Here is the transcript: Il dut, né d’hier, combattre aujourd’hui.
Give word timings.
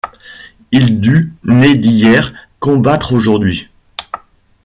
Il 0.71 0.99
dut, 0.99 1.35
né 1.43 1.77
d’hier, 1.77 2.33
combattre 2.59 3.13
aujourd’hui. 3.13 3.69